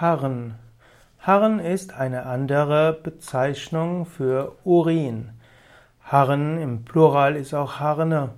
Harren. 0.00 0.54
Harren 1.18 1.58
ist 1.58 1.92
eine 1.92 2.24
andere 2.24 2.92
Bezeichnung 2.92 4.06
für 4.06 4.52
Urin. 4.62 5.30
Harren 6.04 6.56
im 6.58 6.84
Plural 6.84 7.34
ist 7.34 7.52
auch 7.52 7.80
Harne. 7.80 8.30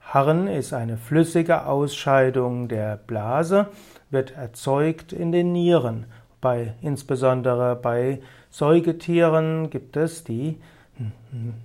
Harren 0.00 0.46
ist 0.46 0.72
eine 0.72 0.96
flüssige 0.96 1.66
Ausscheidung 1.66 2.68
der 2.68 2.96
Blase, 2.96 3.66
wird 4.10 4.36
erzeugt 4.36 5.12
in 5.12 5.32
den 5.32 5.50
Nieren. 5.50 6.06
Bei, 6.40 6.74
insbesondere 6.80 7.74
bei 7.74 8.20
Säugetieren 8.50 9.68
gibt 9.68 9.96
es 9.96 10.22
die 10.22 10.60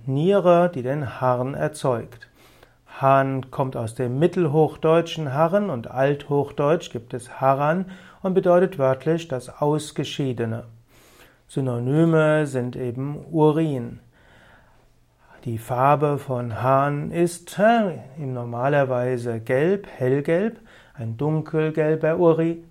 Niere, 0.06 0.72
die 0.74 0.82
den 0.82 1.20
Harn 1.20 1.54
erzeugt. 1.54 2.28
Hahn 3.00 3.50
kommt 3.50 3.76
aus 3.76 3.94
dem 3.94 4.18
mittelhochdeutschen 4.18 5.34
Harren 5.34 5.68
und 5.68 5.90
althochdeutsch 5.90 6.90
gibt 6.90 7.12
es 7.12 7.40
Harran 7.40 7.90
und 8.22 8.32
bedeutet 8.34 8.78
wörtlich 8.78 9.28
das 9.28 9.60
Ausgeschiedene. 9.60 10.64
Synonyme 11.46 12.46
sind 12.46 12.74
eben 12.74 13.18
Urin. 13.30 14.00
Die 15.44 15.58
Farbe 15.58 16.18
von 16.18 16.62
Hahn 16.62 17.12
ist 17.12 17.58
äh, 17.58 17.98
normalerweise 18.18 19.40
gelb, 19.40 19.86
hellgelb. 19.86 20.58
Ein 20.94 21.18
dunkelgelber 21.18 22.16
Urin, 22.16 22.64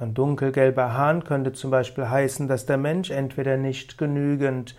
ein 0.00 0.14
dunkelgelber 0.14 0.94
Hahn 0.94 1.22
könnte 1.22 1.52
zum 1.52 1.70
Beispiel 1.70 2.08
heißen, 2.08 2.48
dass 2.48 2.64
der 2.64 2.78
Mensch 2.78 3.10
entweder 3.10 3.58
nicht 3.58 3.98
genügend 3.98 4.74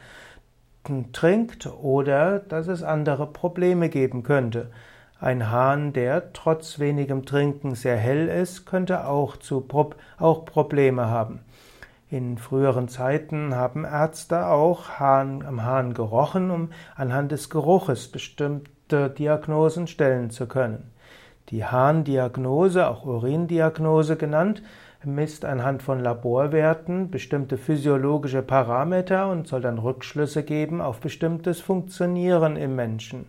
trinkt 1.13 1.67
oder 1.67 2.39
dass 2.39 2.67
es 2.67 2.83
andere 2.83 3.27
Probleme 3.27 3.89
geben 3.89 4.23
könnte. 4.23 4.71
Ein 5.19 5.51
Hahn, 5.51 5.93
der 5.93 6.33
trotz 6.33 6.79
wenigem 6.79 7.25
Trinken 7.25 7.75
sehr 7.75 7.97
hell 7.97 8.27
ist, 8.27 8.65
könnte 8.65 9.05
auch, 9.05 9.37
zu, 9.37 9.67
auch 10.17 10.45
Probleme 10.45 11.07
haben. 11.07 11.41
In 12.09 12.37
früheren 12.37 12.87
Zeiten 12.87 13.55
haben 13.55 13.85
Ärzte 13.85 14.47
auch 14.47 14.99
Hahn, 14.99 15.45
am 15.45 15.63
Hahn 15.63 15.93
gerochen, 15.93 16.51
um 16.51 16.69
anhand 16.95 17.31
des 17.31 17.49
Geruches 17.49 18.11
bestimmte 18.11 19.09
Diagnosen 19.09 19.87
stellen 19.87 20.29
zu 20.31 20.47
können. 20.47 20.91
Die 21.49 21.65
Harndiagnose, 21.65 22.87
auch 22.87 23.05
Urindiagnose 23.05 24.17
genannt, 24.17 24.63
misst 25.03 25.45
anhand 25.45 25.81
von 25.81 25.99
Laborwerten 25.99 27.09
bestimmte 27.09 27.57
physiologische 27.57 28.41
Parameter 28.41 29.29
und 29.29 29.47
soll 29.47 29.61
dann 29.61 29.79
Rückschlüsse 29.79 30.43
geben 30.43 30.81
auf 30.81 30.99
bestimmtes 30.99 31.59
Funktionieren 31.59 32.55
im 32.55 32.75
Menschen. 32.75 33.25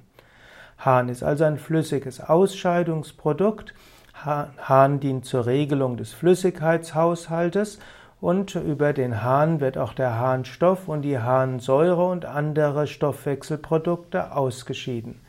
Harn 0.78 1.08
ist 1.08 1.22
also 1.22 1.44
ein 1.44 1.58
flüssiges 1.58 2.20
Ausscheidungsprodukt. 2.20 3.72
Harn 4.14 5.00
dient 5.00 5.24
zur 5.24 5.46
Regelung 5.46 5.96
des 5.96 6.12
Flüssigkeitshaushaltes 6.12 7.78
und 8.20 8.54
über 8.54 8.92
den 8.92 9.22
Harn 9.22 9.60
wird 9.60 9.78
auch 9.78 9.94
der 9.94 10.18
Harnstoff 10.18 10.88
und 10.88 11.02
die 11.02 11.18
Harnsäure 11.18 12.06
und 12.06 12.24
andere 12.24 12.86
Stoffwechselprodukte 12.86 14.36
ausgeschieden. 14.36 15.20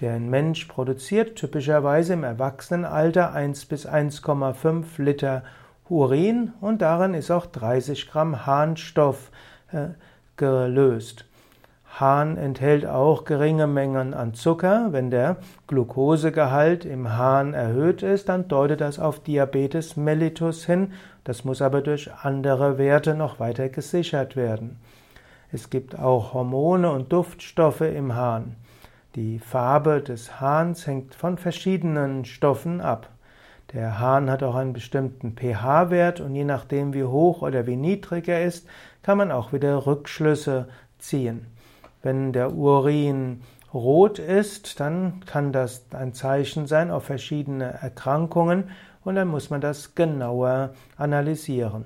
Der 0.00 0.20
Mensch 0.20 0.66
produziert 0.66 1.34
typischerweise 1.34 2.12
im 2.12 2.22
Erwachsenenalter 2.22 3.32
1 3.32 3.66
bis 3.66 3.88
1,5 3.88 4.84
Liter 5.02 5.42
Urin 5.90 6.52
und 6.60 6.82
darin 6.82 7.14
ist 7.14 7.30
auch 7.30 7.46
30 7.46 8.10
Gramm 8.10 8.46
Harnstoff 8.46 9.30
äh, 9.72 9.88
gelöst. 10.36 11.24
Hahn 12.00 12.36
enthält 12.36 12.86
auch 12.86 13.24
geringe 13.24 13.66
Mengen 13.66 14.14
an 14.14 14.34
Zucker. 14.34 14.88
Wenn 14.92 15.10
der 15.10 15.38
Glukosegehalt 15.66 16.84
im 16.84 17.16
Hahn 17.16 17.54
erhöht 17.54 18.02
ist, 18.02 18.28
dann 18.28 18.46
deutet 18.46 18.80
das 18.80 18.98
auf 18.98 19.20
Diabetes 19.20 19.96
mellitus 19.96 20.64
hin. 20.64 20.92
Das 21.24 21.44
muss 21.44 21.60
aber 21.60 21.80
durch 21.80 22.10
andere 22.22 22.78
Werte 22.78 23.14
noch 23.14 23.40
weiter 23.40 23.68
gesichert 23.68 24.36
werden. 24.36 24.78
Es 25.50 25.70
gibt 25.70 25.98
auch 25.98 26.34
Hormone 26.34 26.90
und 26.92 27.12
Duftstoffe 27.12 27.80
im 27.80 28.14
Hahn. 28.14 28.54
Die 29.14 29.38
Farbe 29.38 30.00
des 30.00 30.40
Hahns 30.40 30.86
hängt 30.86 31.14
von 31.14 31.38
verschiedenen 31.38 32.24
Stoffen 32.24 32.80
ab. 32.80 33.08
Der 33.74 33.98
Hahn 34.00 34.30
hat 34.30 34.42
auch 34.42 34.54
einen 34.54 34.72
bestimmten 34.72 35.36
pH-Wert 35.36 36.20
und 36.20 36.34
je 36.34 36.44
nachdem, 36.44 36.94
wie 36.94 37.04
hoch 37.04 37.42
oder 37.42 37.66
wie 37.66 37.76
niedrig 37.76 38.26
er 38.28 38.44
ist, 38.44 38.66
kann 39.02 39.18
man 39.18 39.30
auch 39.30 39.52
wieder 39.52 39.86
Rückschlüsse 39.86 40.68
ziehen. 40.98 41.46
Wenn 42.02 42.32
der 42.32 42.54
Urin 42.54 43.42
rot 43.74 44.18
ist, 44.18 44.80
dann 44.80 45.20
kann 45.26 45.52
das 45.52 45.84
ein 45.92 46.14
Zeichen 46.14 46.66
sein 46.66 46.90
auf 46.90 47.04
verschiedene 47.04 47.74
Erkrankungen 47.82 48.70
und 49.04 49.16
dann 49.16 49.28
muss 49.28 49.50
man 49.50 49.60
das 49.60 49.94
genauer 49.94 50.70
analysieren. 50.96 51.84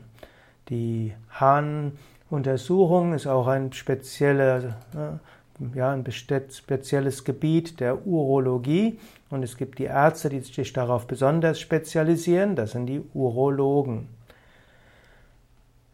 Die 0.68 1.12
Harnuntersuchung 1.30 3.14
ist 3.14 3.26
auch 3.26 3.48
ein 3.48 3.72
spezieller 3.72 4.76
ja, 5.74 5.92
ein 5.92 6.04
spezielles 6.10 7.24
Gebiet 7.24 7.80
der 7.80 8.06
Urologie 8.06 8.98
und 9.30 9.42
es 9.42 9.56
gibt 9.56 9.78
die 9.78 9.84
Ärzte, 9.84 10.28
die 10.28 10.40
sich 10.40 10.72
darauf 10.72 11.06
besonders 11.06 11.60
spezialisieren, 11.60 12.56
das 12.56 12.72
sind 12.72 12.86
die 12.86 13.02
Urologen. 13.14 14.08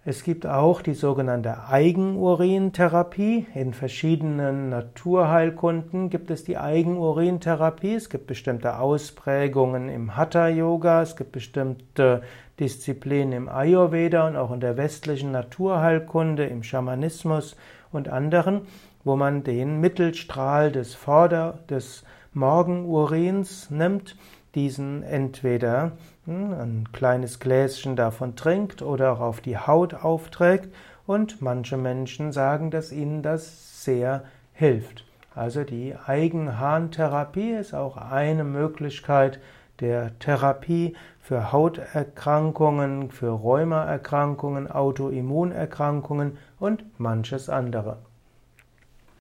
Es 0.04 0.24
gibt 0.24 0.46
auch 0.46 0.80
die 0.80 0.94
sogenannte 0.94 1.68
Eigenurintherapie. 1.68 3.46
In 3.54 3.74
verschiedenen 3.74 4.70
Naturheilkunden 4.70 6.08
gibt 6.08 6.30
es 6.30 6.44
die 6.44 6.56
Eigenurintherapie. 6.56 7.94
Es 7.94 8.08
gibt 8.08 8.26
bestimmte 8.26 8.78
Ausprägungen 8.78 9.90
im 9.90 10.16
Hatha-Yoga, 10.16 11.02
es 11.02 11.14
gibt 11.14 11.32
bestimmte 11.32 12.22
Disziplinen 12.58 13.32
im 13.32 13.48
Ayurveda 13.50 14.26
und 14.26 14.36
auch 14.36 14.50
in 14.50 14.60
der 14.60 14.78
westlichen 14.78 15.30
Naturheilkunde, 15.30 16.46
im 16.46 16.62
Schamanismus 16.62 17.54
und 17.92 18.08
anderen, 18.08 18.62
wo 19.04 19.16
man 19.16 19.44
den 19.44 19.80
Mittelstrahl 19.80 20.72
des 20.72 20.94
Vorder-, 20.94 21.58
des 21.68 22.04
Morgenurins 22.32 23.70
nimmt, 23.70 24.16
diesen 24.54 25.02
entweder 25.02 25.92
hm, 26.26 26.52
ein 26.52 26.88
kleines 26.92 27.40
Gläschen 27.40 27.96
davon 27.96 28.36
trinkt 28.36 28.82
oder 28.82 29.12
auch 29.12 29.20
auf 29.20 29.40
die 29.40 29.56
Haut 29.56 29.94
aufträgt 29.94 30.74
und 31.06 31.40
manche 31.40 31.76
Menschen 31.76 32.32
sagen, 32.32 32.70
dass 32.70 32.92
ihnen 32.92 33.22
das 33.22 33.84
sehr 33.84 34.24
hilft. 34.52 35.04
Also 35.34 35.64
die 35.64 35.94
Eigenharntherapie 36.06 37.52
ist 37.52 37.74
auch 37.74 37.96
eine 37.96 38.44
Möglichkeit 38.44 39.38
der 39.80 40.18
Therapie 40.18 40.96
für 41.20 41.52
Hauterkrankungen, 41.52 43.10
für 43.10 43.30
Rheumaerkrankungen, 43.30 44.70
Autoimmunerkrankungen 44.70 46.38
und 46.58 46.84
manches 46.98 47.48
andere. 47.48 47.98